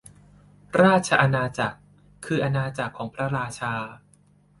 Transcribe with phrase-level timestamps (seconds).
[0.81, 1.79] ราชอาณาจักร
[2.25, 3.73] คืออาณาจักรของพระราชา